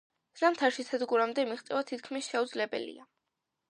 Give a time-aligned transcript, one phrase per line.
[0.39, 3.11] ზამთარში სადგურამდე მიღწევა თითქმის შეუძლებელია.